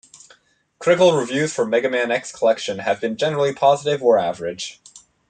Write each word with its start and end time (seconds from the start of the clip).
Critical 0.79 1.13
reviews 1.15 1.53
for 1.53 1.63
"Mega 1.63 1.87
Man 1.87 2.09
X 2.09 2.31
Collection" 2.31 2.79
have 2.79 2.99
been 2.99 3.15
generally 3.15 3.53
positive 3.53 4.01
or 4.01 4.17
average. 4.17 4.81